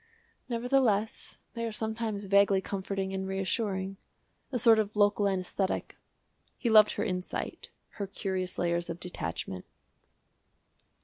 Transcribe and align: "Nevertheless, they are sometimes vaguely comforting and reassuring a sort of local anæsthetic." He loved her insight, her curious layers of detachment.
"Nevertheless, 0.49 1.37
they 1.53 1.63
are 1.67 1.71
sometimes 1.71 2.25
vaguely 2.25 2.59
comforting 2.59 3.13
and 3.13 3.27
reassuring 3.27 3.97
a 4.51 4.57
sort 4.57 4.79
of 4.79 4.95
local 4.95 5.27
anæsthetic." 5.27 5.91
He 6.57 6.71
loved 6.71 6.93
her 6.93 7.03
insight, 7.05 7.69
her 7.99 8.07
curious 8.07 8.57
layers 8.57 8.89
of 8.89 8.99
detachment. 8.99 9.65